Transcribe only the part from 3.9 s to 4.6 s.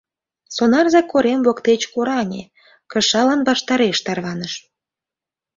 тарваныш.